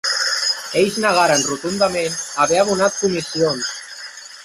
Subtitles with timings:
[0.83, 3.75] Ells negaren rotundament haver abonat comissions.